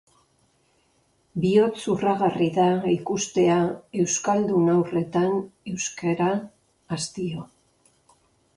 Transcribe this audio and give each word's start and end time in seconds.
Bihotz-urragarri 1.43 2.47
da 2.55 2.65
ikustea 2.93 3.59
euskaldun 4.05 4.73
haurretan 4.75 5.31
euskara 5.75 6.33
hastio. 6.97 7.49